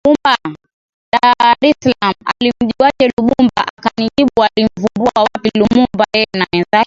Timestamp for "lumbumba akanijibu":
3.17-4.31